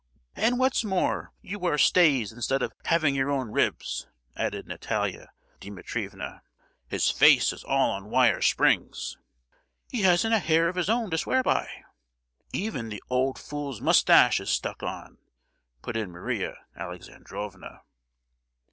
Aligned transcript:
"And 0.35 0.57
what's 0.57 0.83
more, 0.83 1.31
you 1.43 1.59
wear 1.59 1.77
stays 1.77 2.31
instead 2.31 2.63
of 2.63 2.73
having 2.85 3.13
your 3.13 3.29
own 3.29 3.51
ribs!" 3.51 4.07
added 4.35 4.65
Natalia 4.67 5.29
Dimitrievna. 5.59 6.41
"His 6.87 7.11
face 7.11 7.53
is 7.53 7.63
all 7.63 7.91
on 7.91 8.09
wire 8.09 8.41
springs!" 8.41 9.19
"He 9.91 10.01
hasn't 10.01 10.33
a 10.33 10.39
hair 10.39 10.67
of 10.67 10.75
his 10.75 10.89
own 10.89 11.11
to 11.11 11.19
swear 11.19 11.43
by!" 11.43 11.69
"Even 12.51 12.89
the 12.89 13.03
old 13.11 13.37
fool's 13.37 13.79
moustache 13.79 14.39
is 14.39 14.49
stuck 14.49 14.81
on!" 14.81 15.19
put 15.83 15.95
in 15.95 16.09
Maria 16.11 16.57
Alexandrovna. 16.75 17.83